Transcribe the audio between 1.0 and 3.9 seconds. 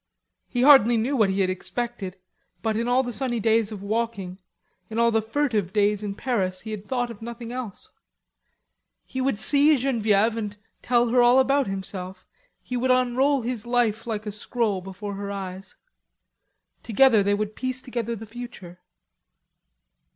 what he had expected, but in all the sunny days of